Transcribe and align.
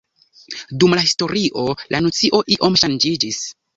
Dum 0.83 0.95
la 0.99 1.03
historio 1.03 1.67
la 1.97 2.03
nocio 2.07 2.41
iom 2.57 2.81
ŝanĝiĝis. 2.85 3.45